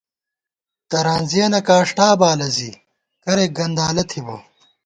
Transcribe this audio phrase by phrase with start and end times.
[0.89, 2.69] ترانزِیَنہ کاݭٹا بالہ زی
[3.23, 4.35] کرېک گندالہ تھِبہ